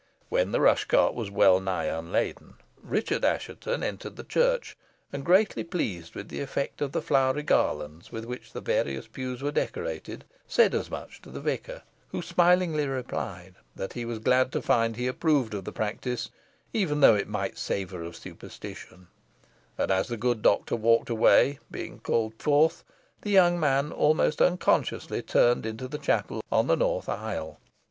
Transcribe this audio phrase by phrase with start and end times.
[0.29, 4.75] When the rush cart was wellnigh unladen Richard Assheton entered the church,
[5.13, 9.43] and greatly pleased with the effect of the flowery garlands with which the various pews
[9.43, 14.51] were decorated, said as much to the vicar, who smilingly replied, that he was glad
[14.53, 16.31] to find he approved of the practice,
[16.73, 19.05] "even though it might savour of superstition;"
[19.77, 22.83] and as the good doctor walked away, being called forth,
[23.21, 27.59] the young man almost unconsciously turned into the chapel on the north aisle.